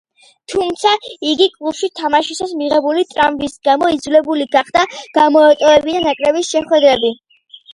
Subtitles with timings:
[0.51, 0.93] თუმცა,
[1.31, 4.87] იგი კლუბში თამაშისას მიღებული ტრამვის გამო იძულებული გახდა
[5.21, 7.15] გამოეტოვებინა ნაკრების შეხვედრები.